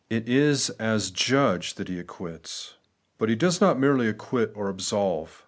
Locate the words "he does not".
3.29-3.79